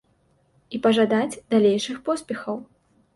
І 0.77 0.79
пажадаць 0.87 1.39
далейшых 1.55 1.99
поспехаў! 2.09 2.57